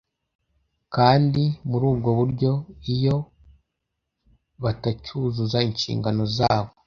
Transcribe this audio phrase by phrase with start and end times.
[0.95, 2.51] kandi muri ubwo buryo
[2.95, 3.17] iyo
[4.63, 6.69] batacyuzuza inshingano zabo